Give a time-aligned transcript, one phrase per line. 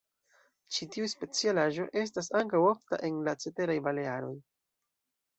[0.75, 4.33] Ĉi tiu specialaĵo estas ankaŭ ofta en la ceteraj Balearoj.